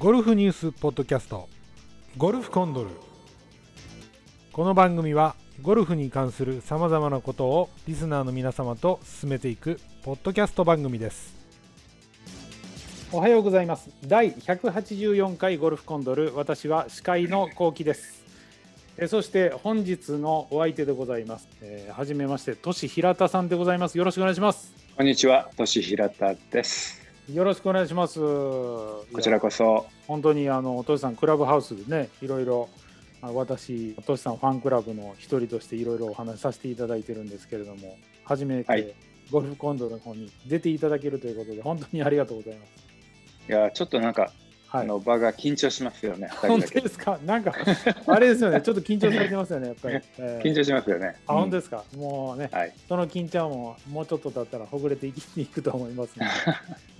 [0.00, 1.46] ゴルフニュースポッドキャスト。
[2.16, 2.90] ゴルフコンドル。
[4.50, 11.34] この番組はゴルフに関するさまざまなことをリスナーの皆様と進めていくポッドキャスト番組です。
[13.12, 13.90] おはようございます。
[14.06, 16.34] 第184回ゴルフコンドル。
[16.34, 18.24] 私は司会のコウキです。
[18.96, 23.98] えそして本日のお相手でございます、えー、はじめましてとし平田さんでございます。
[23.98, 24.72] よろしくお願いします。
[24.96, 25.50] こんにちは。
[25.58, 26.99] とし平田です
[27.32, 28.18] よろしくお願いします。
[28.18, 29.86] こちらこそ。
[30.08, 32.68] 本当にあのとしさんクラブハウスでねいろいろ
[33.22, 38.96] 私としさんファンクラブの一人としていろいろお話しさせていただいてるんですけれども初めて
[39.30, 42.70] ゴルフコンドルの方に出ていただけるということで本当にありがとうございます。
[43.48, 44.32] いやちょっとなんか
[44.70, 46.28] はい、の場が緊張しますよね。
[46.32, 47.18] 本当ですか？
[47.26, 47.52] なんか
[48.06, 48.60] あれですよね。
[48.60, 49.66] ちょっと緊張されてますよね。
[49.66, 49.98] やっぱり。
[50.18, 51.16] えー、緊張しますよね。
[51.26, 51.82] あ、本当ですか？
[51.96, 56.24] もうね、はい、その緊張ももうちょっと経ったらほぐれていきに行くと思いますの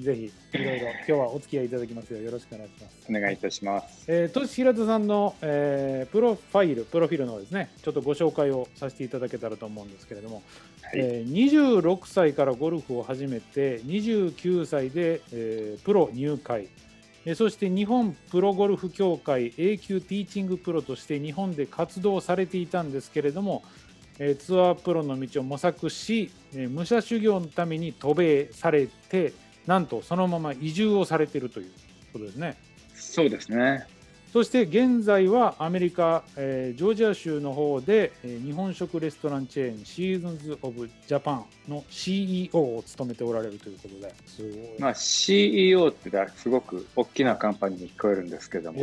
[0.00, 2.20] で、 ぜひいろいろ今日はお付き合いいただきますよ。
[2.20, 2.96] よろしくお願いします。
[3.08, 4.04] お願いいたします。
[4.08, 10.42] えー、とし平田さんの、えー、プロファイル、プロフィールのですね、ちょっとご紹介をさせていただけたらと思うんですけれども、
[10.82, 16.66] はい、えー、26歳からゴルフを始めて、29歳で、えー、プロ入会。
[17.34, 23.62] そして日本プロゴルフ協会 A 級ティーチングプロとして日本で活動されていたんですけれども
[24.38, 29.32] ツアープロの道を模索し武者修行のために渡米されて
[29.66, 31.70] なんとそのまま移住をされているという
[32.12, 32.56] ことですね。
[32.94, 33.86] そうですね
[34.32, 44.14] そして現在はアメリカ、えー、ジョージア州の方で、えー、日本食レストランチェーンシーズンズ・オブ・ジャパンの CEO を務めておられるということで。
[44.26, 48.80] すごい、まあ、CEO ってすごく大きなカンパニーに聞こえるんですけども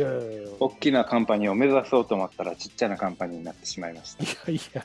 [0.60, 4.50] 大きなカンパニーを目指そうと思ったらちっちゃなカンパニーになってしまいました。
[4.50, 4.84] いや。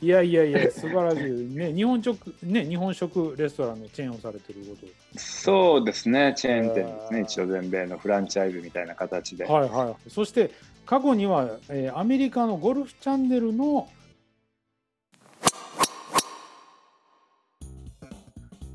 [0.00, 1.22] いやいやいや素晴らしい。
[1.54, 4.86] ね日本食ね日本食レストランのチェーンをされてること。
[5.18, 6.34] そうですね。
[6.36, 7.20] チェーン店ですね。
[7.22, 9.46] 一応全米のフランチャイズみたいな形で。
[9.60, 10.50] はいはい、そして
[10.84, 13.88] 過去には、えー、アメリカのゴルフチャンネルの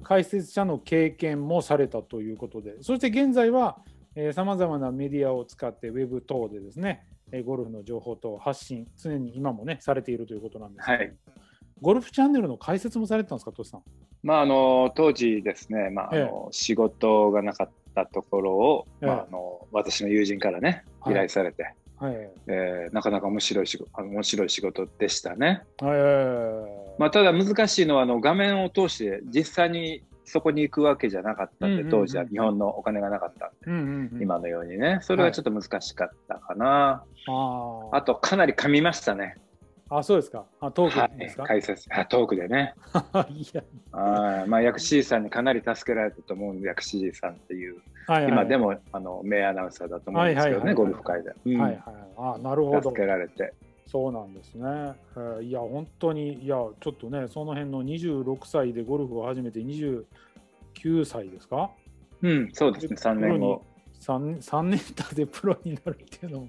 [0.03, 3.77] 解説者の経験もされたということでそして現在は
[4.33, 7.05] さまざまなメディアを使ってウェブ等でですね
[7.45, 11.13] ゴルフの情報等発信常に今もねされているということなんですけど、はい、
[11.81, 13.83] ゴルフチャンネルの解説もされてたんですか、トシさん？
[14.21, 22.29] まあ、あの当時ですね、まああの、仕事がなかったところを、ええ、まあ、あの私の友人からね依頼されて、はい。
[22.47, 25.61] えー、なかなか面白い仕事面白い仕事でしたね。
[25.79, 26.99] はい。
[26.99, 34.99] まあ、ただ難しいのはあの画面を通して実際にそこに行くわけじゃなかったんで、当時は日本のお金がなかったんで、うんうんうん、今のようにね。
[35.01, 36.65] それはちょっと難しかったかな、
[37.27, 39.35] はい、あとかなり噛みましたね
[39.97, 40.45] あ、そうですか。
[40.61, 42.73] あトークですか、はい、解説あトークでね。
[43.29, 51.31] いやあまあ、薬師寺さんにかなり助けられたと思う薬師寺さんっていう、はいはい、今でもあの名アナウンサーだと思うんですけどね、はいはいはい、ゴルフ界で。
[51.45, 51.83] うん、はいはい、
[52.17, 52.89] あなるほど。
[52.89, 53.53] 助けられて。
[53.85, 54.63] そうなんですね。
[54.63, 60.05] えー、いや、本当に、いや、ちょっとね、その辺の26歳でゴルフを始めて29
[61.03, 61.69] 歳ですか？
[62.21, 63.65] うん、そうですね、3年後。
[63.99, 66.47] 3, 3年経ってプロになるっていうのも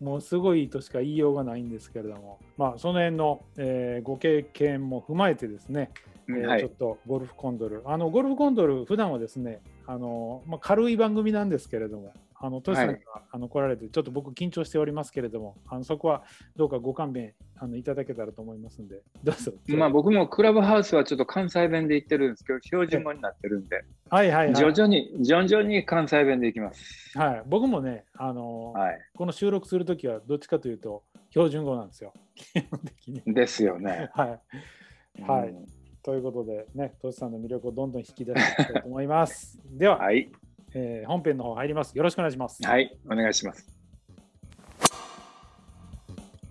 [0.00, 5.90] もうすごいとしか言いようがないんですけれども、まあ、その辺の、えー、ご経験も踏まえてですね、
[6.28, 13.00] えー、はい、ちょっとゴルフコンドル、あのゴルフコンドル、普段はですね、あのまあ、軽い番組なんですけれども、あのトシさんが、はい、
[13.32, 16.22] あの来られて、ちょっと僕、緊張しておりますけれども、あのそこは
[16.56, 19.52] どうかご勘弁あのいただけたらと思いますんで、どうぞ。
[19.68, 27.18] まあ、僕もクラブハウスはちょっと関西弁で言ってるんですけど、標準語になってるんで、はいはい、はい、徐々に、徐々に関西弁でいきます。
[27.18, 33.22] はい、僕もね、あのはい、この収録するときは、どっちかというと、標準語なんですよ、基本的に。
[33.34, 34.08] ですよね。
[34.14, 35.22] はい。
[35.22, 35.54] はい、
[36.02, 39.60] ということで、ね、トシさんの魅力をどんどん引き出していきたいと思います。
[39.70, 40.32] では、はい
[40.74, 41.96] えー、本編の方入ります。
[41.96, 42.62] よろしくお願いします。
[42.64, 43.66] はい、お願いします。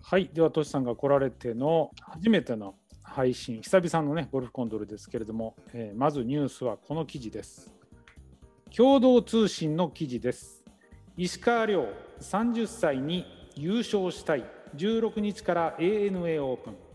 [0.02, 7.72] はい、では、トシさんが来られての初めての配信、久々のね、ゴルフコンドルですけれども、えー、まずニュースはこの記事です。
[8.76, 10.64] 共同通信の記事です。
[11.16, 11.88] 石川遼、
[12.22, 14.44] 30歳に優勝したい、
[14.76, 16.89] 16日から ANA オープン。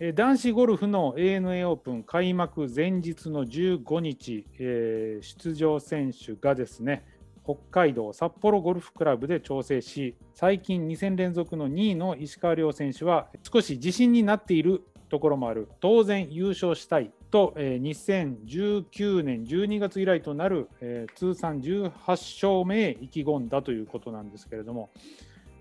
[0.00, 7.04] 男子ゴルフの ANA オープン開幕前日の15日、えー、出場選手がですね
[7.42, 15.68] 北海道札幌ゴルフクラブで調整し最近2戦連続の2位の石川遼選手は少し自信になっているところもある。
[15.80, 24.90] 当然優勝したいと、えー、2019年12月以来となる、えー、通算18勝目へ意気込んだということなんですけれども、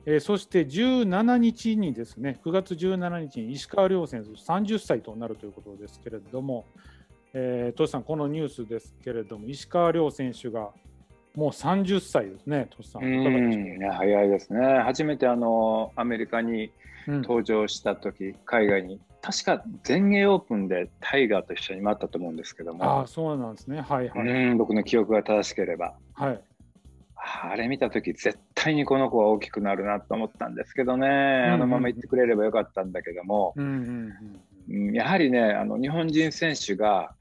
[0.09, 6.65] えー、そして17日にですね、9月17日に石川遼選手30歳となるということですけれども、
[7.33, 10.69] えー、トシさん、このニュースですけれども、石川遼選手が
[11.35, 13.03] もう30歳ですね、トシさん。
[13.03, 14.79] うん早いですね。
[14.79, 16.71] 初めてあのアメリカに
[17.05, 23.01] 登場した時、うん、海外に確か全英オープンでタイガーと一緒に回ったと思うんですけども。
[23.01, 23.81] あそうなんですね。
[23.81, 24.27] はいはい。
[24.51, 25.95] うん僕の記憶が正しければ。
[26.13, 26.41] はい。
[27.17, 34.11] あれ見た時絶対にこの子は大きくなるなと思ったんですけどね、うんうん、あのまま行ってくれればよかったんだけども、うん
[34.69, 37.11] うんうん、やはりねあの日本人選手が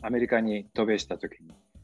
[0.00, 1.36] アメリカに渡米した時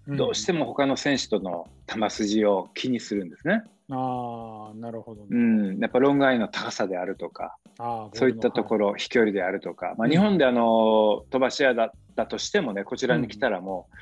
[0.08, 3.62] に、どうしても他の選手との球筋を気にするんですね。
[3.90, 7.56] あなるほど、ね、うん、やっぱロングアイの高さであるとか
[8.12, 13.94] そういったところ、はい、飛距離であるとか、まあ、日本であの、飛ばし屋だったとしてもねこちらに来たらもう、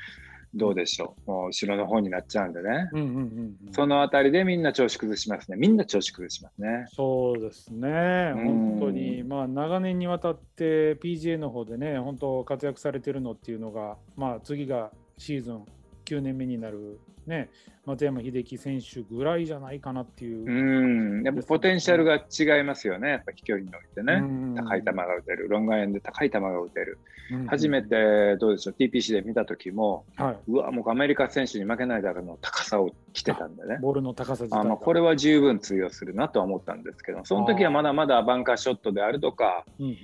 [0.55, 6.85] どうでしょう、もう後ろの方になっちゃうんでね、うんうんうんうん、そのあたりでみんな調子崩しますね、みんな調子崩しますね。
[6.93, 15.65] そうですね、本当に、まあ、長年にわたって PGA の方でね、本当、活躍されてるのっていうのが、まあ、次がシーズン
[16.07, 17.49] 9年目になる、ね、
[17.85, 20.45] 松山英樹選手ぐらいじゃないかなっていう。
[20.45, 21.23] うん。
[21.23, 24.21] やっぱポテンシャルが違いますよね、やっぱ飛距離においてね、
[24.55, 26.99] 高い球が打てる、ロングアイアンで高い球が打てる、
[27.47, 39.95] 初めてどうでしょう、TPC で見た時も、はい、うわ、もうアメリカ選手に負けないだろうの高さを来てたんでね、ボールの高さあのこれは十分通用するなとは思ったんですけど、その時はまだまだバンカーショットであるとか、うんうん。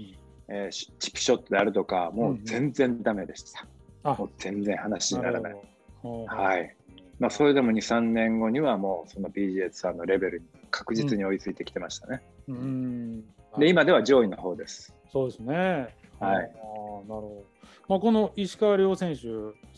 [0.49, 3.65] えー、チップショットであるとか、もう全然だめでした。
[4.03, 5.72] うんうん、もう全然話にならない。
[6.03, 6.75] はい。
[7.19, 12.21] まあ、それでも2、3年後にはもうそのツアーのレベルに確実に追いついてきてましたね。
[12.47, 13.21] うん、
[13.57, 14.93] で今では上位の方です。
[15.11, 15.55] そうですね。
[15.55, 15.89] はい。
[16.19, 17.43] あなるほど。
[17.87, 19.27] まあ、この石川遼選手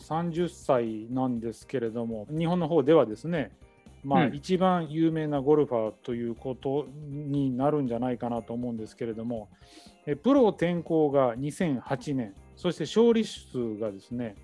[0.02, 3.50] 30歳なんですけれども日本の方ではですね
[4.06, 9.48] まあ、一番有名なゴルファーということになるんじゃないかなと思うんですけれども、
[10.06, 14.36] えプロ転向が2008年、そして勝利数がですね、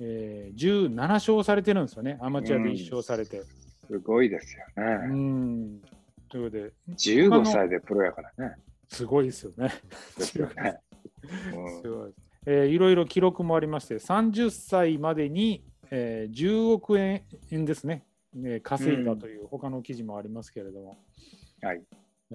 [0.00, 3.42] えー、17勝されてるんですよね、アマチュアで1勝されて。
[3.86, 4.92] すごいですよね。
[5.10, 5.80] うん
[6.28, 8.54] ということで、15歳でプロやからね。
[8.88, 9.72] すごいですよね。
[10.18, 10.78] ですよね。
[11.82, 18.04] すごいえー、いろいろ記録もありまして、30歳までに、えー、10億円ですね、
[18.34, 20.98] ね稼いだという他の記事もありますけれども、
[21.62, 21.82] うん、はい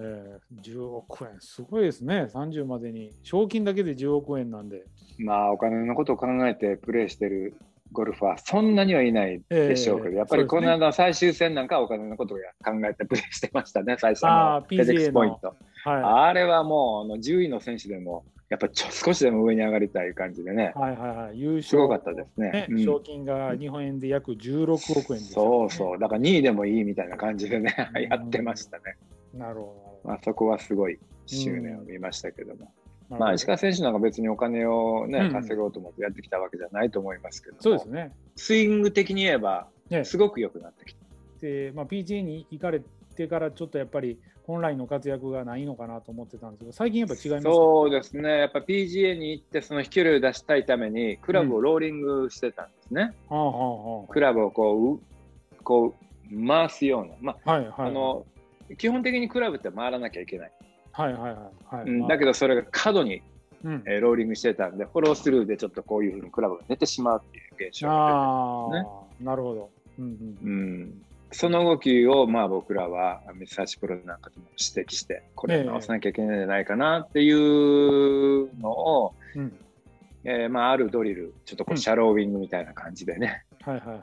[0.00, 3.10] えー、10億円、すごいですね、30までに。
[3.22, 4.84] 賞金だけで10億円なんで。
[5.18, 7.54] まあ、お金のことを考えてプレーしてる
[7.92, 15.56] ゴルファー、そんなにはいないでしょうけど、えー、やっぱりこの間、最終戦なんかお金のことを考えてプレーしてましたね、最初のフェデックスポイント。
[15.84, 21.62] はい、あれはもうあの10位の選手でも、やっぱちょ少しでも上に上がりたい感じでね、はいはいはい、優勝。
[21.62, 27.74] すごかったですね、ねうん、賞金が日本円で約16億円です、ね、そうそう、だから2位でもいいみたいな感じでね、
[28.10, 28.96] やってましたね。
[29.34, 30.08] なるほど。
[30.08, 32.72] まあ、そこはすごい執念を見ましたけども。
[33.10, 38.12] うん、まあ、石川選手なんか別にお金を、ね、稼ごうと思ってやってきたわけじゃないと思いますけどそうですね。
[38.36, 39.68] スイング的に言えば、
[40.04, 41.00] すごく良くなってきた。
[41.40, 42.82] で、まあ、PGA に行かれ
[43.16, 53.14] てからちょっとやっぱり本来の活躍がないのかなと思ってたんですけど、最近やっぱ違いますそうですね、やっぱ PGA に行って、その飛距離を出したいために、クラブをローリングしてたんですね。
[53.30, 55.94] うん、クラブをこうこ
[56.32, 58.24] う回すような、まあ、はいはい、あの
[58.76, 60.52] 基本的にクラブって回らなきゃいけない。
[60.92, 63.22] はいはいはい、はい、うん、だけどそれが過度に、
[63.64, 69.26] うん、えー、ローリングしてたんで、フォロースルーでちょっとこういうふうにクラブが寝てしまうっていう現象が出てるんですね。
[69.26, 69.70] なるほど。
[69.98, 71.02] うん、うん、うん。
[71.30, 79.50] その動きをまあ僕らはミサーチプロなんかでも指摘してこれ直さなきゃいけないんじゃないかなっていうのを、えー、
[80.24, 84.00] えー、まあ、あるドリルちょっとこうシャローウィングみたいな感じでね、はいはいはい、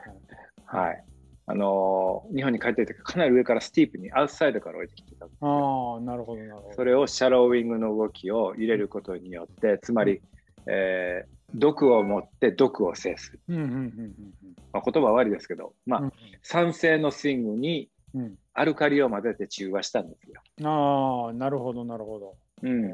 [0.65, 1.03] はい、
[1.47, 6.75] あの日本に帰ってる時かなり上からスティープにアウトサイドから置いてきてたああなるほどなるほど。
[6.75, 10.21] それをシャローウィングの動きを入れることによってつまり、
[10.65, 14.13] えー、毒を持って毒を制する、うんうんうんうん。
[14.73, 17.89] まあ、言葉は悪いですけど、まあ、うん、酸性のスイングに
[18.53, 20.41] アルカリを混ぜて中和したんですよ。
[20.67, 22.35] ああなるほどなるほど。
[22.63, 22.91] うん、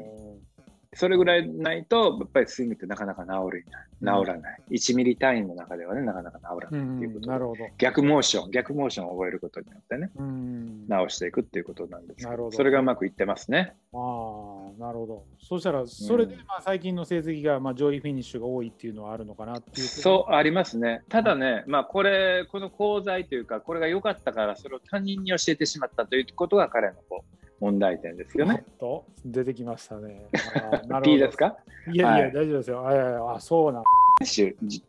[0.94, 3.64] それぐらいないと、やっぱりスイングってなかなか治る
[4.00, 4.62] 治らない。
[4.68, 13.74] うん、1ミリ単位の中ではね、なかなか治らないっていうことで、うん、なるほど逆モーション、逆モーションを覚えることによってね、うん、治していくっていうことなんですけど、それがうまくいってますね。
[13.94, 15.24] ああ、なるほど。
[15.40, 21.04] そしたら、それでまあ最近の成績がまあ上位フィニッシュが多いっていうのはあるのかなっていうそう、ありますね。
[21.08, 28.64] ただね、まあこれ、この講座というか、これが良かったから、それを他人に教えてしまったということが彼のこう、問題点ですよね。
[28.80, 30.26] と出てきましたね。
[31.04, 31.56] P ですか？
[31.92, 32.88] いやいや、はい、大丈夫ですよ。
[33.30, 33.82] ああそうな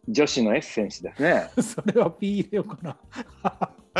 [0.09, 1.49] 女子のエッセンスですね。
[1.61, 2.97] それは P 入れようかな。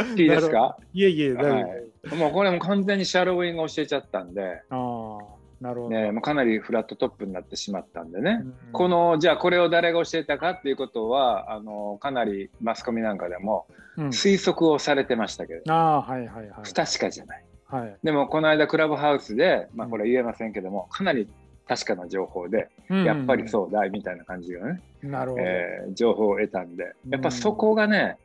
[0.15, 0.75] P ですか？
[0.91, 4.63] いえいえ、大丈夫、はい、もうこれも完全にシャロウィング教えちゃったんで。
[4.71, 5.19] あ
[5.61, 5.89] なるほど。
[5.91, 13.65] ね、もうかなりフラットトップになってしまったんでね、うん、このじゃあこれを誰が教えたかっていうことはあのかなりマスコミなんかでも
[13.97, 21.27] 推測をされてましたけど、うん、あはいはいはい、不確かじゃない、はい、でもこの間クラブハウスで、まあ、これ言えませんけども、かなり
[21.67, 25.43] 確かな情報で、やっぱりそうだみたいな感じのね、なるほど。
[25.43, 26.93] えー、情報を得たんで。
[27.09, 28.17] やっぱそこがね、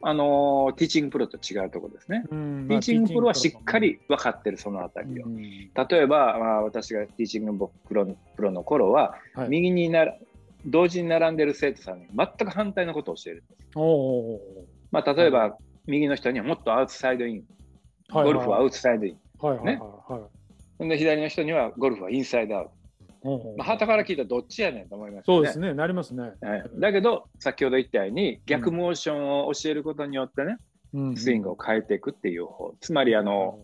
[0.00, 2.24] あのティーチングプロと違うところですね。
[2.28, 5.26] ティーチングプロはしっかり分かってる、そのあたりを。
[5.26, 8.06] 例えば、まあ、私がティーチングプロ
[8.36, 10.16] プロの頃は、はい、右になら
[10.66, 13.78] 同時に並んでる生徒さんに全く反対のことを教えるんです。
[14.90, 15.52] まあ、例えば、はい、
[15.86, 17.44] 右の人にはもっとアウトサイドイン、
[18.22, 19.18] ゴルフはアウトサイドイン。
[19.38, 20.28] はいはいは
[20.80, 20.88] い。
[20.88, 22.84] で左の人にはゴルフはインサイドアウト。
[23.56, 26.22] まあ、旗から聞いたらどっちやねんと思います、ね、そうですね、なりますね。
[26.42, 30.58] はい、だけど、先ほど言ったように、逆モーションを教えることによってね、
[30.92, 33.60] うん、スイングを変えていくっていう方、つまりあの、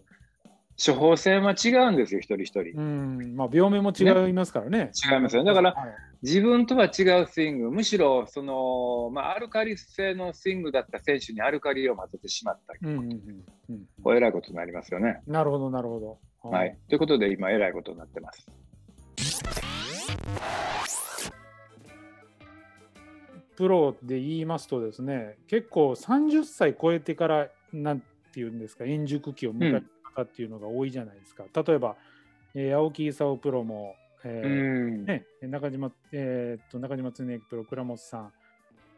[0.82, 2.72] 処方箋は違うんですよ、一人一人。
[2.74, 3.36] うん。
[3.36, 4.78] まあ、病名も違いますからね。
[4.78, 4.90] ね。
[5.12, 5.44] 違いますよ。
[5.44, 15.22] だから、はい、自分とは違うスイング、むしろその、まあ、アルカリ性のスイングだった選手にアルカリを混ぜてしまったり、うんうんうん、こうえらいことになりますよね。
[15.26, 16.00] なるほど、なるほ
[16.42, 16.50] ど。
[16.50, 16.76] はい。
[16.88, 18.46] ということで、今、えらいことになってます。
[23.60, 31.96] プロで言いますとですね結構30歳超えてからなんていうんですか円熟期を迎えた方っていうのが多いじゃないですか、うん、例えば、
[32.54, 38.32] えー、青木功プロも、えー、うん、ね、中島、えー、っと中島恒之プロ倉本さん、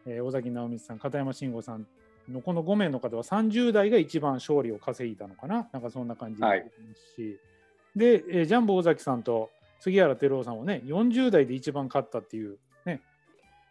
[0.07, 1.87] えー、尾崎直道さん片山慎吾さん
[2.29, 5.69] のこの5名の方は30代が一番勝利を稼いだのかな？
[5.73, 6.47] なんかそんな感じで
[6.95, 9.51] すし、はい、で、えー、ジャンボ尾崎さんと
[9.81, 13.01] 杉原照夫さんはね40代で一番勝ったっていう、ね、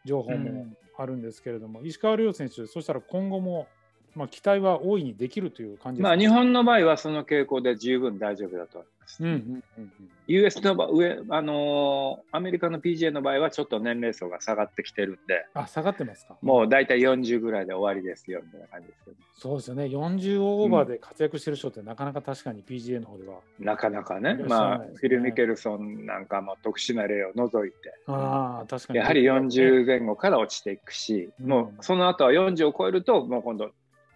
[0.06, 0.68] 情報も
[0.98, 3.68] あるんですけれども、うん、石川遼選手そしたら今後も
[4.16, 9.24] まあ、期待は大いにできるという感じですまあ、日本の場合はその傾向で十分大丈夫だと思います。
[9.24, 9.92] うんうんうん
[10.28, 16.38] US の上、あのー、アメリカの PGA の場合はちょっと年齢層が下がってきてるんで、あ下がってますか？
[16.42, 23.40] もう大体40ぐらいで終わりですよみたいな感じですけど、そうですよね、40オーバーで活躍してる人って、なかなか確かに PGA の方では。
[23.60, 24.44] なかなかね、ね。
[24.44, 29.00] まあ、フィル・ミケルソンなんかも特殊な例を除いて、あ確かに。
[29.00, 33.72] やはり40前後から落ちていくし、うん、もうその後は40を超えると、もう今度、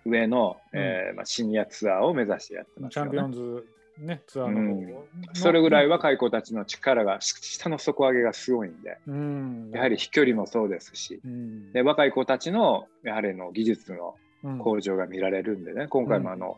[0.05, 3.65] 上の、うん、えー、まあ、シニアツアーを目指してやってます、ね、チャンピオンズ、
[3.99, 4.95] ね、ツアーの、うん、
[5.33, 14.15] それぐらい若い子たちの力が下の底上げがすごいんで、うん、やはり飛距離もそうですし、うん、で若い子たちのやはりの技術の
[14.59, 16.57] 向上が見られるんでね、今回もあの、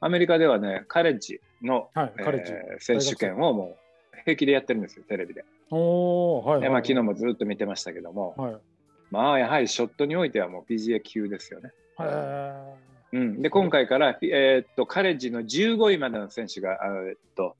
[0.00, 3.76] アメリカではねカレッジの、はいえー、選手権をも
[4.14, 5.44] う平気でやってるんですよテレビで。
[5.70, 8.56] おはい、はい、まあ、昨日もずっと見てましたけども、はい、
[9.10, 11.72] まあやはりショットにおいてはもう PGA 級ですよね。
[13.12, 17.56] うん、で今回から、えー、っとカレッジの15位までの選手が、えー、っと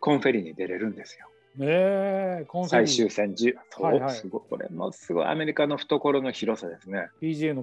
[0.00, 1.28] コンフェリに出れるんですよ。
[1.60, 7.08] えー、最終戦10、そう、はいはい、すごい、これもすごいアメリカの懐の広さですね。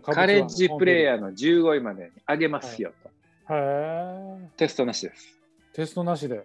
[0.01, 2.94] カレッジプレーヤーの15位までに上げますよ
[3.48, 3.53] と。
[3.53, 5.38] はい、テストなしです。
[5.74, 6.41] テストなしで。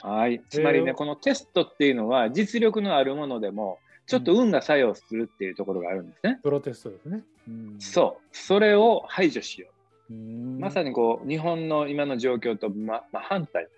[0.00, 0.42] はい。
[0.48, 6.38] つまりね、このテストっていうのは実力のあるものでも、ちょっと運が作用するっていうところがあるんですね。
[6.42, 7.22] プロテストですね。
[7.48, 8.36] うん、そう。
[8.36, 9.68] それを排除しよ
[10.10, 10.14] う。
[10.14, 10.16] う
[10.60, 13.68] まさにこう、日本の今の状況と、ま、ま反対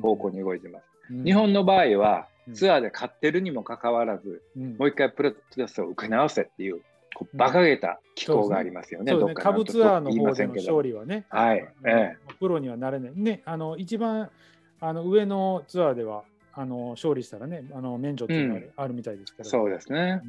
[0.00, 0.84] 方向に動いてます。
[1.10, 1.18] うん。
[1.20, 6.80] うん、日本の場合は、ツアーで勝ってるにもかかわらず、うん、もう一回プロテストを受け直せっていう、
[7.14, 9.12] こう馬鹿げた機構がありますよね。
[9.12, 9.34] うん、ね。
[9.34, 13.12] 株ツアーの方での勝利はね、はい、ええ、プロにはなれない。
[13.14, 14.30] ね、あの一番
[14.80, 16.24] あの上のツアーでは
[16.56, 20.20] あの勝利したらね、あの免除っていうのがあるみたいですけど、そうですね。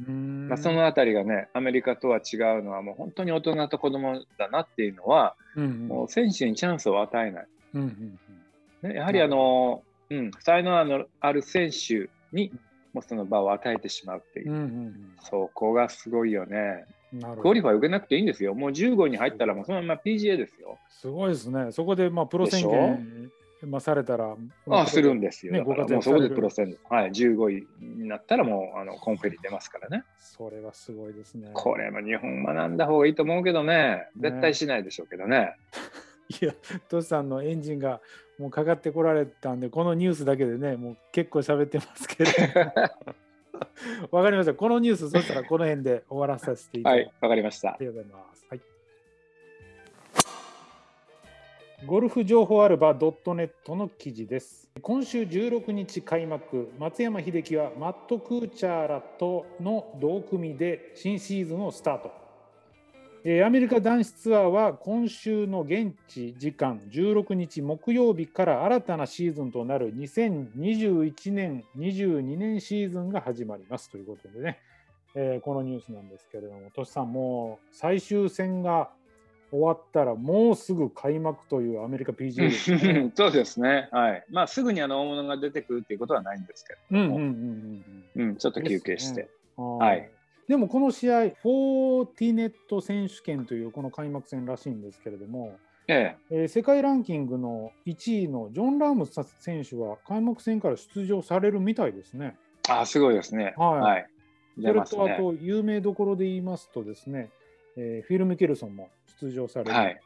[0.48, 7.46] まあ、そのあたりがね、アメリカとは違うのは、もう本当に大人と子供だなっていうのは、うんうん、もう選手にチャンスを与えない。
[7.74, 8.18] うんうん
[8.82, 12.52] うん、やはりあの、うん、才能のある選手に
[12.92, 16.84] もその場を与えてしまうっていう、うんうんうん、そこがすごいよね。
[17.40, 18.54] クオリファイ受けなくていいんですよ。
[18.54, 20.78] もう15に入ったらもうそのまま PGA ですよ。
[20.90, 21.70] すごいですね。
[21.72, 23.30] そこでまあプロ宣言
[23.62, 24.36] まあ、されたら、
[24.68, 25.52] ああするんですよ。
[25.52, 30.04] ね、もうそこでプロ戦、はい、15位になったらもうあの Korn Ferry 出ますからね。
[30.18, 31.50] それはすごいですね。
[31.54, 35.54] これも日本学んだ方がいいと思うけどね、絶対しないでしょうけどね。
[36.42, 36.52] いや、
[36.88, 38.00] トシさんのエンジンが
[38.38, 42.30] もうかかってこられたんで、このニュースだけでね、もう結構喋ってますけど。
[44.10, 44.54] わかりました。
[44.54, 47.14] このニュース、そしたらこの辺で終わらさせていただきます。
[47.14, 47.70] はい、わかりました。
[47.70, 48.35] ありがとうございます。
[51.84, 54.70] ゴルフ情報アルバ .net の記事です。
[54.80, 63.44] 今週16日開幕、松山英樹はマット・クーチャーらとの同組で新シーズンをスタート。
[63.44, 74.60] アメリカ男子ツアーは今週の現地時間16日木曜日から新たなシーズンとなる2021年、22年シーズンが始まりますということでね、
[75.14, 78.88] えー、このニュースなんですけれども、トシさん、もう最終戦が
[79.56, 83.88] 終わったらもうすぐ開幕というアメリカ PGA です、ね、そうですね。
[83.92, 84.24] はい。
[84.30, 87.84] まあすぐにあの大物が出てくるっていうことはないんですけども、うんうんうん
[88.16, 89.22] うん、うん、ちょっと休憩して。
[89.22, 90.10] ね、はい。
[90.48, 95.58] でもこの試合、フォーティネット選手権というこの開幕戦らしいんですけれども、
[95.88, 102.36] えええー、世界ランキングの1位のジョン・ラームス選手は開幕戦から出場されるみたいですね。
[102.68, 103.54] あすごいですね。
[103.56, 103.80] はい。
[103.80, 104.06] はい、
[104.60, 107.30] それとあと、有名どころで言いますとですね、
[107.76, 108.88] えー、フィル・ミケルソンも
[109.20, 110.00] 出場される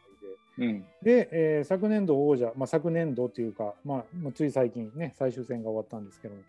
[0.59, 6.43] で、うん、で、えー、昨年度王者、まあ、昨年度というか、まあ、つい最近ね、最終戦が終わったんですけども、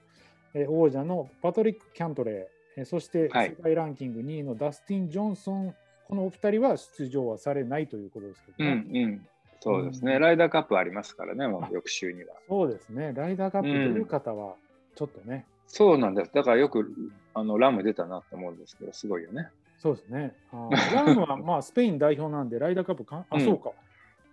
[0.53, 5.75] えー、王者のパトリック・キャントレー、そして世界ランキング2位のダスティン・ジョンソン、
[6.07, 9.27] このお二人は出場はされないということですけど、ね、うんうん、
[9.61, 12.35] そうですね、うん、ライダーカップありますからね、もう翌週には。
[12.49, 14.55] そうですね、ライダーカップという方は、
[14.95, 16.91] ちょっとね、うん、そうなんです、だからよく
[17.33, 19.49] あのラム出たなと思うんですけど、すごいよね。
[19.81, 20.35] そうですね。
[20.51, 23.71] あラムは まあスペイン代表なんで、ライダーカップか、あ、そうか、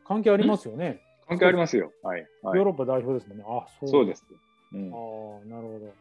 [0.05, 1.01] 関係ありますよね。
[1.27, 1.91] 関係ありますよ。
[2.03, 2.27] はい。
[2.43, 3.45] ヨーロッパ代表ですもんね。
[3.49, 4.27] あ、そうそうです。
[4.75, 5.93] うん、ああ、なるほど。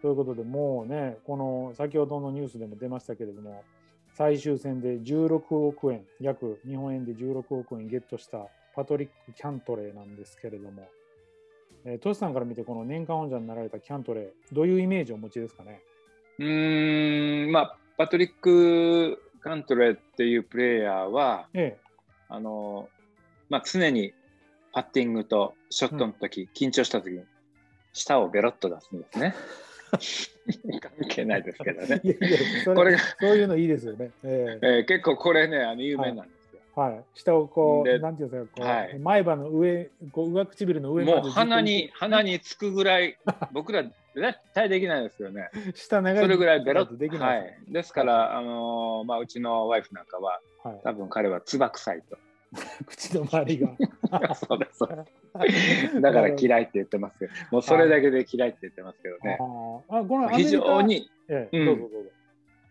[0.00, 3.64] ということで、もうね、この先ほどのニュースでも出ましたけれども、
[4.12, 10.88] 最終戦で16億円、約日本円で16億円ゲットしたパトリック・キャントレーなんですけれども、
[11.84, 15.80] えー、トシさんから見て、この年間王者になられたキャントレー、どういうイメージをお持ちですかね？
[16.38, 21.78] うーん、まあ、パトリック・キャントレーっていうプレイヤーは、ええ、
[22.28, 22.88] あの
[23.50, 24.14] まあ、常に
[24.72, 27.24] パッティングとショットの時、うん、緊張した時に
[27.92, 29.34] 舌をベロッと出すんですね。
[30.80, 32.00] 関係ないですけどね。
[32.04, 32.32] いやい
[32.66, 34.12] やこれがそういうのいいですよね。
[34.22, 36.37] えー、えー、結構これね、あの有名なんで。
[36.78, 36.92] はい。
[36.92, 41.20] はい、下をこう、なんていうんですか、こう、はい、前歯の上、こう上唇の上まで。
[41.22, 43.18] もう鼻に、鼻につくぐらい、
[43.52, 43.94] 僕ら絶
[44.54, 45.50] 対できないですよね。
[45.74, 46.22] 下長い。
[46.22, 47.38] それぐらいベロッとできない。
[47.40, 47.56] はい。
[47.68, 52.18] ですから、あのー、まあ、うちのワイフなんかは、はい、多分彼はつば臭いと。
[52.86, 53.68] 口の周りが。
[54.34, 54.80] そうです。
[56.00, 59.36] だから嫌いって言ってますけど、もうそれだけで嫌いって言ってますけどね。
[59.88, 62.10] あこの非常に、ええ、どうぞどうぞ。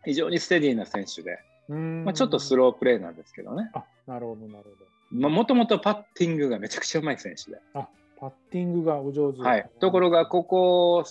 [0.03, 1.39] 非常にステディな選手で、
[1.73, 3.69] まあ、ちょっとスロープレーなんですけどね。
[3.73, 4.75] あなるほど、なるほど。
[5.11, 7.57] まあ、もともとパッティングがめちゃくちゃうまい選手で。
[7.73, 7.87] あ
[8.19, 9.41] パッティングがお上手。
[9.41, 9.69] はい。
[9.79, 11.03] ところが、ここ、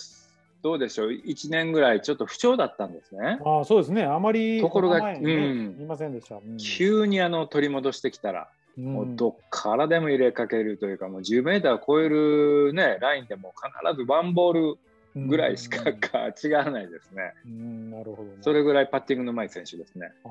[0.61, 3.39] どうでしょう、1年ぐらいちょっと不調だったんですね。
[3.45, 6.35] あそうですね、あまり、ところが、ね、うん、いませんでした。
[6.35, 14.77] うん、急にあの取り戻してきたら、もうどっからでも入れかけるというか、もう10メーター超える、ね、ラインでも必ずワンボール
[15.25, 17.33] ぐらいしかか違わないですね。
[17.45, 20.11] うんなるほど、ね、それぐらいパッティングのうまい選手ですね。
[20.23, 20.27] あ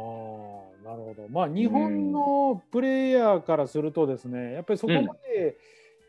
[0.85, 1.27] なるほど。
[1.31, 5.57] まあ、日本のプレイヤーからするとですね、やっぱりそこまで、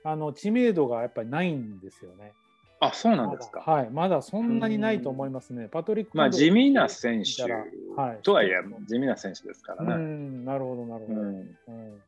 [0.06, 2.34] うん、あの知名度がやっぱりないんですよね。
[2.80, 3.62] あそうなんですか。
[3.62, 5.68] はい、まだそんなにないと思いますね。
[5.72, 8.54] パトリックまあ地味な選手、はい、とはいえ、
[8.88, 9.94] 地味な選手ですからね。
[9.96, 11.22] うんなるほど、なるほど。
[11.22, 12.02] うん、うん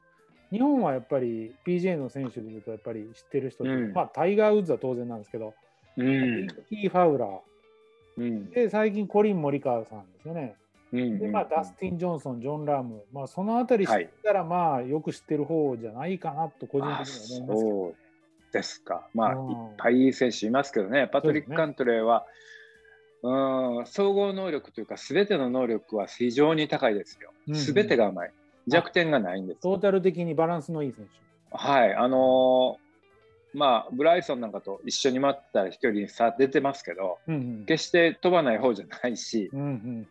[0.51, 5.53] 日本はやっぱり PJ の選手でいうとやっぱり知ってる人、うん、まあタイガー・ウッズは当然なんですけど、
[5.99, 7.39] うん、キー・ファウラー、
[8.17, 10.55] うん、で最近コリン・モリカーさんですよね。
[10.91, 17.93] でまあ、ダスティン・ジョンソン、ジョン・ラーム、まあ、そのあたり知ったら、まあ、よく知ってる方じゃないかなと個人的には思いますけど、ね、
[18.51, 19.07] ですか。
[19.13, 19.37] まあ、いっ
[19.77, 22.25] ぱいいい選手いますけどね、パトリック・カントレーは、
[23.21, 27.33] うん、総合能力というか、すべての能力は非常に高いですよ。
[27.53, 28.31] すべてがうまい。
[28.65, 29.61] 弱点がないんです。
[29.61, 31.11] トータル的にバランスのいい選手。
[31.51, 32.88] はい、あのー、
[33.53, 39.63] まあ、ブライソンなんかと一緒に待ったら飛距離に差出てますけど、うんうん、決して飛ばない方じゃないし、うんう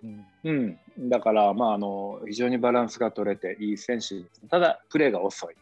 [0.07, 0.79] んうん。
[0.99, 4.23] うん、だから、まあ、あの非常にバランスが取れていい選手。
[4.49, 5.55] ただ、プレーが遅い。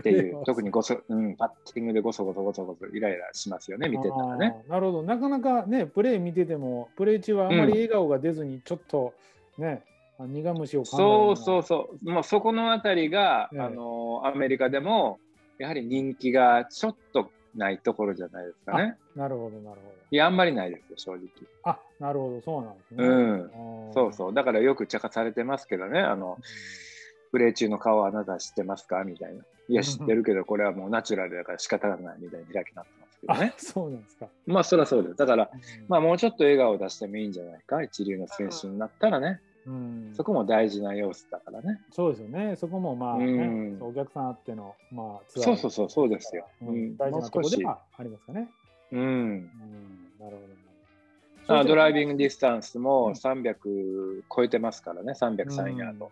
[0.00, 4.56] っていう 特にごそ、うん、パッティングでごそごそごそごそイライラしますよね、見てたらね。
[4.68, 9.12] なるほど、なかなかね、プレー見てても、プレー中はあまり笑顔が出ずに、ちょっと
[9.58, 9.82] ね、
[10.18, 15.18] 苦虫をそうそうそう、もうそこのあたりが、ええ、あのアメリカでも
[15.60, 18.96] やはり人気がちょっとないところじゃないですかね。
[19.14, 19.94] なるほど、なるほど。
[20.10, 21.28] いや、あんまりないですよ、正直。
[21.64, 23.04] あなるほど、そうなんですね。
[23.04, 23.50] うん、
[23.92, 26.38] そうそう、だからよく茶化されてますけどね、あの、
[27.30, 29.04] プレー中の顔あなた知ってますか？
[29.04, 29.44] みたいな。
[29.68, 33.54] いや、知ってるけど、これはもうナチュラルだから仕方がないみたいに開きになってますけどね。
[33.58, 34.28] そうなんですか。
[34.46, 35.16] まあ、そりゃそうです。
[35.16, 35.50] だから、
[35.88, 39.40] まあ、もうちょっと笑顔を出してもいいんじゃないか、一流の選手になったらね。
[39.66, 41.80] うん、そこも大事な要素だからね。
[41.92, 42.56] そうですよね。
[42.56, 46.46] そこもまあ、ね、うん、お客さんあっての、まあ、そうそうそう、そうですよ。
[46.62, 48.48] うん、大事なところではありますかね。
[48.92, 49.00] うん。
[49.00, 49.50] うん、
[50.18, 51.64] なるほど。
[51.64, 56.10] ドライビングディスタンスも300超えてますからね、303ヤード。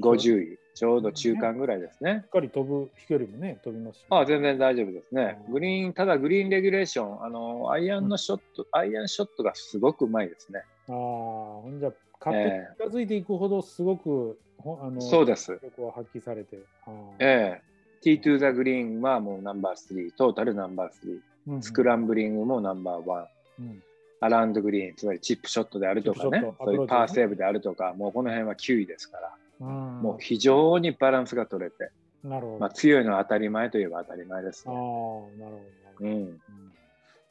[0.00, 2.22] 50位、ちょうど中間ぐらいですね。
[2.24, 5.38] しっかり飛ぶ飛距離もね、飛びますし、ね、あ全然大丈夫ですね。
[5.50, 10.62] グリーン、ただグリーンレギュレーション、あのアイアンのショット、うん、アイアンショットがすごくうまいですね。
[10.88, 15.58] ああ、ほんじゃ、勝手に近づいていくほど、すごく、えー、あのそうです。
[15.62, 16.58] 力を発揮されて。
[17.18, 23.28] ええー、T2 ザグリーンはもうナンバー3、トータルナンバー3、うんうん、スクランブリングもナンバーワ
[23.58, 23.62] ン。
[23.62, 23.82] うん。
[24.20, 29.18] アラウンドグリーン、つまりチップショットであるとかね、そういうパーセーブであるとか、もうこの辺は9位ですか
[29.60, 31.90] ら、もう非常にバランスが取れて、
[32.24, 32.58] なるほど。
[32.58, 35.56] まあ、強いのは当たり前といえば当たり前です、ね、あなる
[35.96, 36.40] ほど、うん、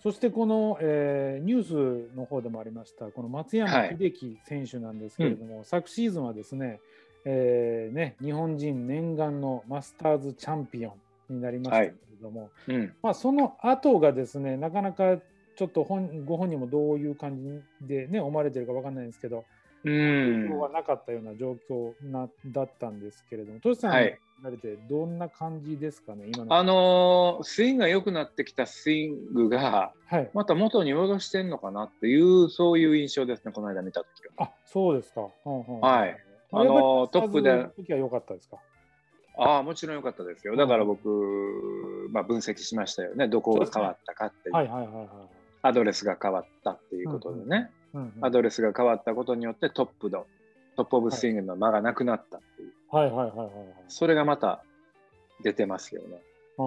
[0.04, 6.80] そしてこの、えー、ニュースの方でもありましたこの松山英樹選手なんですけれども、はいうん、昨シーズンはですね,、
[7.26, 10.96] えーね、日本人念願のマスターズチャンピオ
[11.30, 12.76] ンになりましたけれども、はい。
[12.76, 15.18] うん、まあ、その後がですねなかなか
[15.56, 19.44] ちょっと本ご本人もどういう感じで、ね、思われてるか分かんないんですけど、
[19.84, 26.56] うん、はなかったような状況なだったんですけれども、トシさん、はい、られてどんな感じですかね、今の。
[26.56, 34.46] あのー、スイングが良くなってきたスイングが、はい、また元に戻してんのかなっていう、そういう印象ですね、この間見たときは。
[34.46, 35.22] あそうですか。
[35.22, 36.18] はい。
[36.52, 37.68] あのー、トップで。
[37.76, 38.58] 時は良かったですか？
[39.40, 40.56] ああ、もちろん良かったですよ。
[40.56, 41.10] だから僕、
[42.12, 44.56] まあ、分析しましたよね、どこが変わったかっていう。
[44.56, 45.08] はいはいはいはい。
[45.64, 50.26] アドレスが変わったっていうことでね、うんうん、アドレスが変わったことによってトップの
[50.76, 53.50] トップオブスイングの間がなくなったっていう、はいはいはいはい、
[53.88, 54.64] それがまた
[55.44, 56.22] 出てますよね。
[56.58, 56.62] あ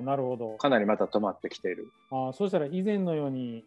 [0.00, 0.56] あなるほど。
[0.56, 1.92] かなりまた止まってきている。
[2.10, 3.64] ああそうしたら以前のように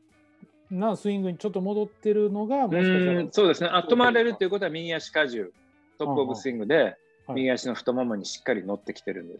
[0.72, 5.52] なスイングにちょっと戻ってるのがもしかしたらそうですねあ止まれるっていうことは右足荷重
[5.98, 6.98] トップオブスイングで
[7.30, 9.40] 右足の太ももにしっかり乗ってきてるんで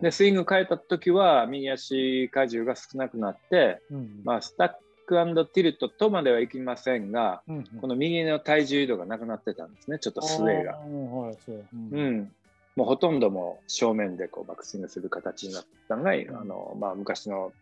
[0.00, 4.70] でスイング変えた時は右足荷重が少なくなって、うん、まあ、スタッ
[5.08, 10.78] クティルトとまではいきませんが、うんうん、この右の体重移動がなくなってたんですねちょっとスウェーが。
[10.78, 10.86] う。
[12.00, 12.30] ん、
[12.76, 16.02] もうほとんども正面でこうバックスイングする形になったの。
[16.02, 17.52] が、あのまあ、昔の、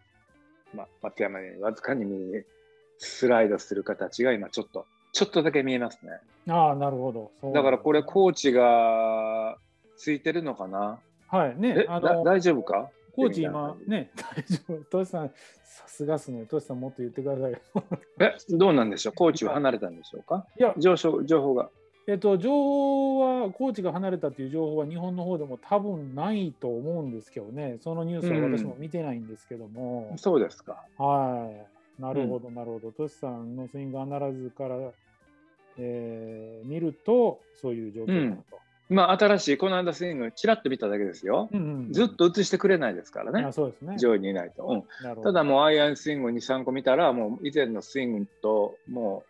[0.74, 2.44] まあ、松山にわずかに右
[2.98, 6.10] スライドする形が今ちょっとちょっとだけ見えますね。
[6.48, 7.52] ああなるほど。
[7.52, 9.56] だからこれコーチが
[9.96, 10.98] ついてるのかな？
[11.28, 12.90] はいね、あの大丈夫か？
[13.16, 14.84] コーチ今ね、大丈夫？
[14.90, 15.28] トシさん、
[15.64, 16.44] さすがっすね。
[16.44, 17.58] トシさんもっと言ってくださいよ。
[18.20, 19.14] え、どうなんでしょう？
[19.14, 20.46] コーチは離れたんでしょうか？
[20.58, 21.70] いや、情報情報が。
[22.08, 30.10] えっと、情報は、コーチが離れたという情報は日本の方でも多分ないと思うんですけどね、そのニュースは私も見てないんですけども。
[30.12, 30.84] うん、そうですか。
[30.98, 31.50] は
[31.98, 32.00] い。
[32.00, 32.92] なるほど、なるほど。
[32.92, 34.76] トシさんのスイングアナラズから、
[35.78, 38.58] えー、見ると、そういう状況だと。
[38.88, 43.96] まあ、新しいこの間スイングちらっと見ただけですよ、うんうんうん、ずっと映してくれないですからね、そうですね。
[43.98, 49.24] 上位にいないと、うん、ただもうアイアンスイング2、3個見たら、もう以前のスイングとも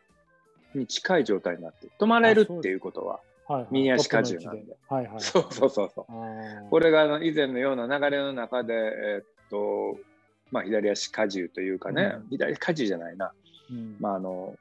[0.75, 9.99] うに近い状態になって止まれるっていうことは、はいはい、右足荷重なんで、はいはい、そうそうそうそう、これが以前のような流れの中で、えー、っと
[10.53, 13.33] まあ、左足荷重というかね、うん、左荷重じゃないな、
[13.71, 14.55] うん、まああの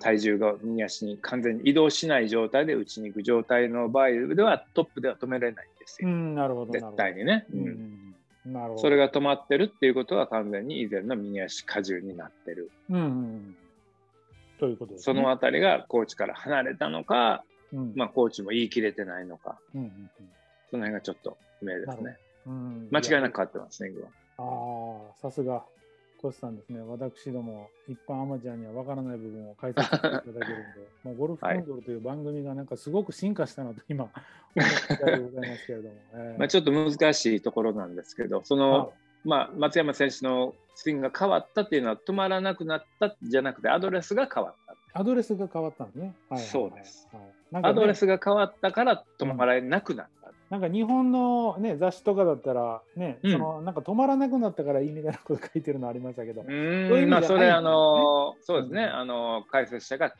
[0.00, 6.08] 体重が右足に完全に移動しない状態で打ちに行く状態の場合ではトップでは止められないんですよ。
[6.08, 7.46] なるほど絶対にね。
[7.52, 8.14] うん、
[8.46, 8.78] なるほど。
[8.80, 12.70] それが止まってるっていうことは完全に以前の右足荷重になってる。
[12.90, 13.56] うん、うん、
[14.58, 20.10] ということです、ね、そのあたりがコーチから離れたのか、うん、まあコーチも言い切れてないのか、うんうんうん、
[20.70, 22.16] その辺がちょっと不明ですね。
[22.46, 23.92] うん、間違いなく変わってますね、
[24.38, 25.64] ああ、さすが。
[26.26, 30.46] トシさんですね、私ども一般アマチュアには分からない部分を解説していただけるんで、
[31.04, 34.10] まあ、ゴルフコンドルという番組がなんかすごく進化したなと今、
[34.56, 35.94] ますけれども。
[36.14, 38.92] えー、 まあちょっと難しいところなんですけど、その、
[39.24, 44.76] まあ、松山選手のスイングが変わったっていうのは止まらなくなったじゃなくてアドレスが変わった。
[44.98, 46.14] アドレスが変わったんですね。
[46.30, 47.22] はい、そうです、はい
[47.54, 50.15] ね、アドレスが変わったから止まらなくなった。
[50.50, 60.14] なんか日本の、ね、雑誌とかだったら、ね、うん、そのなんか止まらなくなったからいいみたいなこと書いてるのありましたけど、うんまあ、それ、あのそうですね、あの解説者が、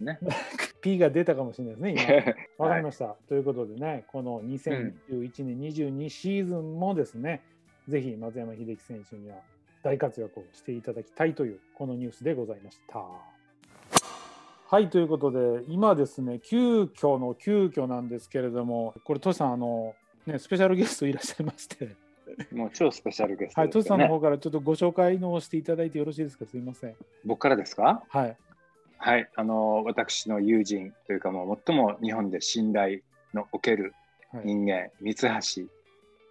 [0.00, 0.18] ね、
[0.82, 2.64] P が出たかもしれないですね、今。
[2.66, 7.42] わかりました、はい、ということでね、この2021年22シーズンもですね、
[7.86, 9.36] うん、ぜひ松山英樹選手には
[9.84, 13.37] 大活躍をしていただきたいという、このニュースでございました。
[14.70, 19.94] はいということで今ですね急遽の急遽なんですけれどもこれトシさんあの、
[20.26, 21.96] ね、スペシャルゲストいらっしゃいまして。
[22.52, 26.44] もう超スペシャルゲスト、ね、はい、トシさんの方からちょっとご紹介のしていただいてよろしいですか？
[26.44, 26.94] すみません。
[27.24, 28.02] 僕からですか？
[28.10, 28.36] はい。
[28.98, 33.00] はいあの私の友人というかもう最も日本で信頼
[33.32, 33.94] のおける
[34.44, 35.28] 人間、はい、三橋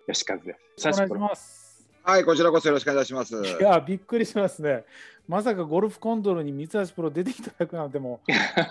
[0.08, 0.88] 義和です。
[0.88, 1.67] お願いします
[2.08, 3.36] はい、こちらこそよろしくお願いします。
[3.36, 4.86] いや、びっくりしますね。
[5.28, 8.22] まさかゴルフコントロールに三橋プロ出てきただくなんても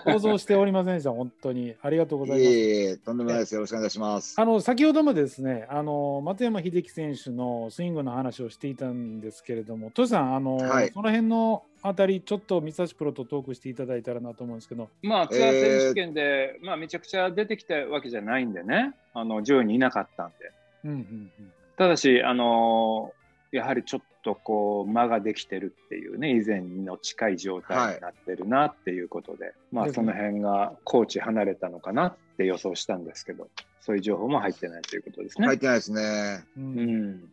[0.05, 1.75] 想像しておりませんでした、本当に。
[1.83, 2.49] ありがとうございます。
[2.51, 3.53] いえいえ、とんでもないです。
[3.53, 4.41] よろしくお願いします。
[4.41, 14.89] あの先ほどもですね、あの松山英樹選手のスイングの話をしていたんですけれども、トシさん、あの、はい、その辺のあたり、ちょっと三橋プロとトークしていただいたらなと思うんですけど。
[15.03, 20.51] まあ、ツアー選手権で、えー、まあ、めちゃくちゃ出てきたわけじゃないんでね、あの上位にいなかったんで。
[20.85, 23.13] うんうんうん、ただし、あの
[23.51, 33.47] やはりちょっとこう間ができてるっていうね以前の近い状態になってるなっていうことで、はい、まあその辺がコーチ離れたのかなって予想したんですけど
[33.79, 35.47] そういう情報も入ってないということですね。
[35.47, 36.43] 入ってないですね。
[36.57, 37.29] うん、うん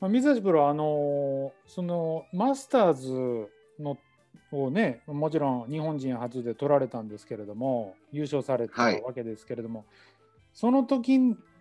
[0.00, 3.98] まあ、水橋プロあのそのマスターズの
[4.50, 9.88] をねもちろん日本人初で取られたんですけれども優勝されたわけですけれども、はい、
[10.54, 11.18] その時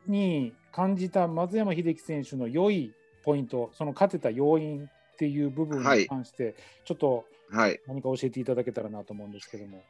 [0.08, 6.56] に感じた松山英樹選手の良いポイント、その勝てた要因っていう部分に関して、
[6.86, 7.26] ちょっと
[7.88, 9.84] 何か教えていただけたらなと思うんですけども。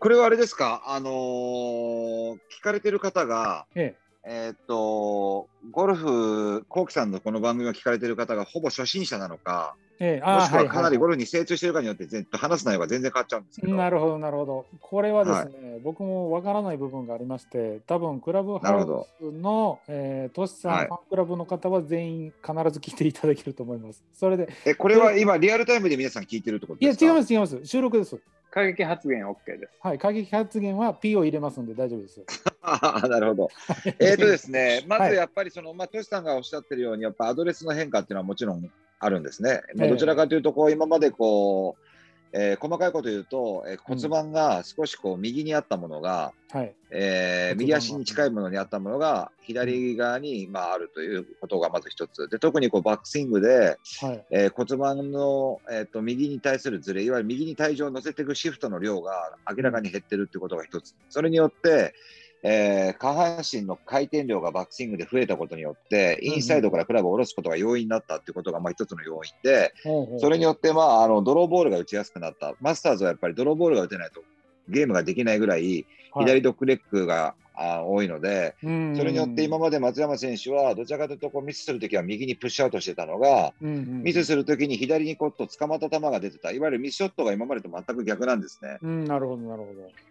[0.00, 4.08] これはあれですか、あのー、聞かれてる方が、ええ。
[4.24, 13.74] えー、っと、ゴルフ、コウキさんのこの番組を聞かれてる方がほぼ初心者なのか、ええ、もしくはかなりゴルフに精通しているかによって、はいはい、話す内容が全然変わっちゃうんですけど。
[13.74, 14.66] なるほど、なるほど。
[14.80, 24.04] これはですね、はい、僕もわからない部分がありまして、多分クラブハウスの、えー、トシさん、はい、ファンクラブの方は全員必ず聞いていただけると思います。
[24.14, 24.48] それで。
[24.64, 27.04] え、これは今、リアルタイムで皆さん聞いてるってことですか？
[27.04, 27.66] いや、違います、違います。
[27.66, 28.18] 収録です。
[28.50, 29.72] 過激発言 OK です。
[29.82, 32.22] はい、過激発言は P を入れますので大丈夫です。
[33.08, 33.48] なるほど。
[34.00, 39.62] えっとですね、まずやっぱりその、まあ、トシさんがおっしゃってるように、やっぱアドレスの変化っていうのはもちろんあるんですね。
[39.74, 41.88] まあ、どちらかというとこう今までこう、
[42.32, 52.28] えー、細かいこと言うと、えー、骨盤が少しこう右にあったものが、うん、えー、右足に近いものにあったものが左側に、まあ、あるということがまず一つ。
[52.28, 60.94] で特にこうバックスイングで、はい、え骨盤の、えーと、右に対するずれいわゆる右に体重を乗せていくシフトの量が明らかに減ってるっていうことが一つ。
[61.08, 61.94] それによって
[62.42, 69.72] えー、下半身の回転量がバックスイングで増えたことによって、インサイドからクラブを下ろすことが容易になったっていうことが、まあ、一つの要因で、
[70.18, 74.22] それによって、まあ、あのドローボールが打ちやすくなった、マスターズはやっぱりドローボールが打てないと
[74.68, 88.78] ゲームができないぐらい、左ドッグレッグがあ多いので、それによって今まで松山選手はどちらかというとこうミスするときは右にプッシュアウトしてたのが、うんうん、ミスするときに左にこっと捕まった球が出てた、いわゆるミスショットが今までと全く逆なんですね。
[88.82, 89.62] うん、なるほど、なる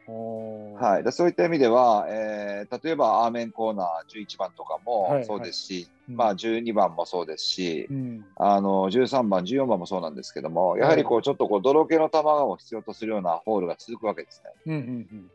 [0.06, 0.86] ほど。
[0.86, 14.52] はい、そういった意味では、えー、例えばアーメンコーナー11番とかもそうですし、はいはいまあ、12番もそうですし、うん、あの13番、14番もそうなんですけども、やはりこうちょっとこう泥系の球を必要とするようなホールが続くわけですね。
[14.66, 15.30] うんうんうん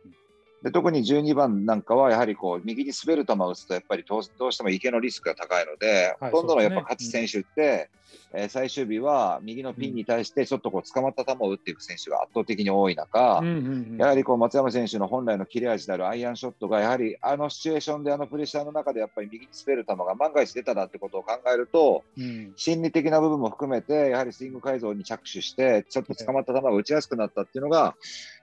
[0.63, 8.02] で特に12番なんかはやはりこう右に滑る球を打つとやっぱりどうしても池のリスクが高いので、はい、ほとんどのやっぱ勝ち選手って、うん、
[8.33, 27.95] えー、最終日は右のピンに対してちょっとこう捕まった球を打っていく選手が圧倒的に多い中、うんうんうん、やはりこう松山選手の本来の切れ味であるアイアンショットがやはりあのシチュエーションであのプレッシャーの中でやっぱり右に滑る球が万が一出たなってことを考えると、うん、心理的な部分も含めてやはりスイング改造に着手してちょっと捕まった球が打ちやすくなったっていうのが、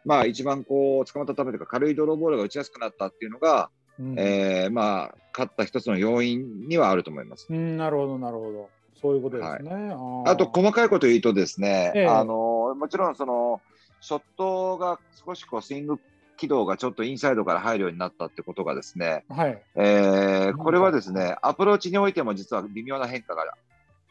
[0.06, 7.48] まあ、一番こう捕まった球というか軽いドローボールが打ちやすくなったっていうのが、うん、えー、まあ、勝った一つの要因にはあると思います。
[7.50, 8.70] うん、なるほど、なるほど。
[9.02, 9.72] そういうことですね。
[9.72, 13.62] はい、あと、細かいこと言うとですね、えあのもちろんその、
[14.02, 16.00] ショットが少しこうスイング
[16.38, 23.44] 軌道がちょっとインサイドから入るようになったってことがですね、はいえー、これはですね、アプローチにおいても実は微妙な変化が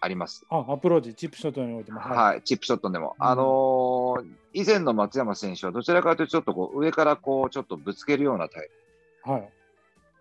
[0.00, 0.44] あります。
[0.50, 2.00] あアプローチ、チップショットにおいても。
[2.00, 3.16] はい、はい、チップショットでも。
[3.18, 8.68] うん、あのー、以前の松山選手はどちらかというと、ちょっとこう上からこうちょっとぶつけるようなタイ
[9.24, 9.30] プ。
[9.30, 9.48] はい。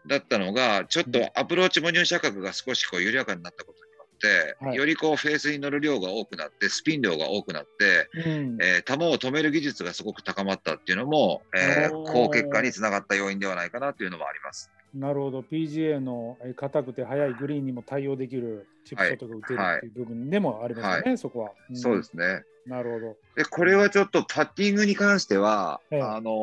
[0.08, 3.87] だったのが、ちょっとアプローチも入射角が少しこう緩やかになったこと
[4.17, 14.71] って、はい、よりこうフェースに乗る量が多くなって、スピン量が多くなって、うん、えー、球を止める技術がすごく高まったっていうのも、えー、好結果につながった要因ではないかなというのもあります。
[14.93, 21.01] なるほど、PGA の硬くて速いグリーンにも対応できるチップショットが打てるっていう部分でもありますね、はい。
[21.03, 22.43] はい、そこは、うん、そうですね。
[22.65, 23.17] なるほど。
[23.36, 26.34] で、これはちょっとパッティングに関しては、ええ、あのー、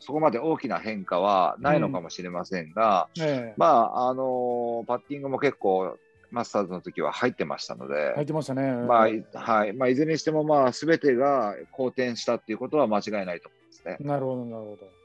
[0.00, 3.22] そこまで大きな変化はないのかもしれませんが、うん。
[3.22, 5.98] え、まあ、あのー、パッティングも結構、
[6.30, 8.72] マスターズの時は入ってましたので、入ってましたね。
[8.72, 9.72] まあ、はい。
[9.72, 13.96] まあ、いずれにしても、まあ、すべてが好転したっていうことは間違いないと思いますね。
[14.00, 14.98] なるほど、なるほど。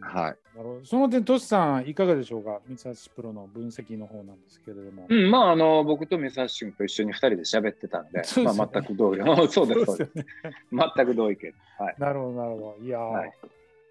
[0.00, 5.06] はい、なるほどその点、トシさん、いかがでしょうか、三橋プロの分析の方なんですけれども。
[5.08, 9.18] うん、まあ、あの僕と三橋君と一緒に2人で喋ってたんで、でね、まあ、全く同意、
[9.50, 10.26] そうです、そうです、ね、
[10.70, 11.52] 全く同意見。
[11.78, 12.84] はい、なるほど、なるほど。
[12.84, 13.32] いや、はい、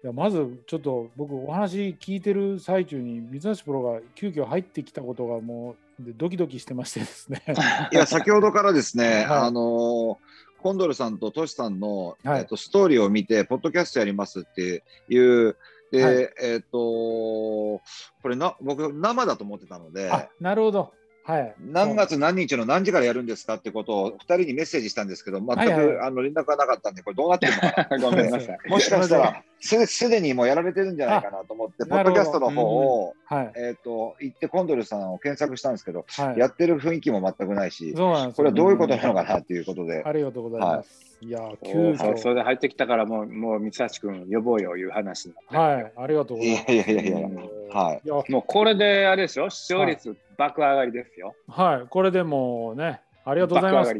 [0.04, 7.42] いやまずちょっと僕、お話聞いてる最中に、三橋プロが急遽入ってきたことが、もうでドキドキしてましてですね。
[7.92, 10.18] いや先ほどからですね、はい、あの
[10.62, 15.56] コンドルさんとトシさんの、はい、えっと、ストーリーを見て、ポッドキャストやりますっていう、
[15.92, 17.80] で、はい、えっ、と、こ
[18.24, 20.92] れな、僕、生だと思ってたので、なるほど。
[21.26, 28.58] はい、何月何日の何時からやるんですかってことを2人にメッセージしたんですけど、全く、はいはい、あの連絡がなかったんで、これどうなってるのかな、 ごめんなさい。
[28.68, 33.36] もしかしたらす、すでにもうやられてるんじゃないかなと思って、ポッドキャストの方を、うん。
[33.36, 40.04] はい、えっ、ー、と、行って、コンドルさんを検索したんですけど、はい、やってる雰囲気も全くないし、これはどういうことなのかなっていうことで。
[40.04, 41.16] ありがとうございます。
[41.20, 41.30] い。
[41.30, 46.72] や急そそれで入ってきたからもう、もう三橋君呼ぼうよいう話はい、ありがとうございます。
[46.72, 47.18] いやいやいや。
[47.18, 47.28] いや、
[47.74, 48.30] はい。
[48.30, 51.34] もうこれであれでしょ、視聴率爆上がりですよ。
[51.48, 53.94] はい、これでもね、ありがとうございます。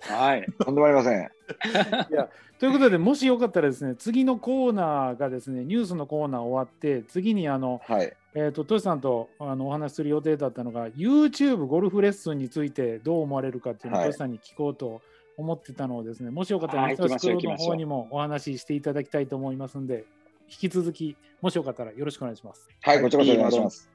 [0.00, 1.20] はい、とんでもありません。
[2.10, 2.28] いや
[2.58, 15.02] ということで、もしよかったらですね、次のコーナーがですね、ニュースのコーナー終わって、次にあの、はい、えっ、と、トシさんとあのお話しする予定だったのが、YouTube ゴルフレッスンについてどう思われるかっていうのを、はい、トシさんに聞こうと
[15.36, 20.04] 思ってたのをですね、もしよかったら、ミスタースクールの方にもお話ししていただきたいと思いますんで、
[20.48, 22.68] 引き続き、もしよかったらよろしくお願いします。
[22.82, 23.91] はい、こちらこそお願いします。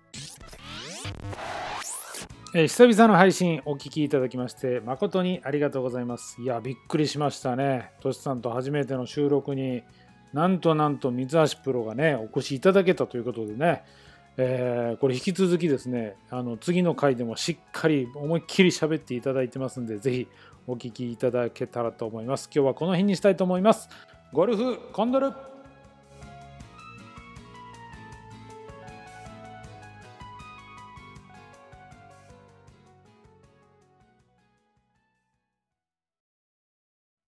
[2.54, 6.41] えー、久々の配信お聞きいただきまして誠にありがとうございます。
[6.41, 7.91] いや、びっくりしましたね。
[8.00, 9.84] としさんと初めての収録に
[10.34, 13.84] なんとなんと三橋プロがね、お越しいただけたということでね、
[14.38, 20.28] えー、これ引き続きですね、あの次の回でもしっかり思いっきり喋っていただいてますんで、ぜひ
[20.67, 22.50] お聞きいただけたらと思います。
[22.54, 23.89] 今日はこの辺にしたいと思います。
[24.34, 25.32] ゴルフコンドル